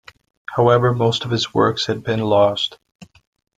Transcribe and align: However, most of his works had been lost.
However, 0.49 0.95
most 0.95 1.25
of 1.25 1.29
his 1.29 1.53
works 1.53 1.85
had 1.85 2.03
been 2.03 2.21
lost. 2.21 2.79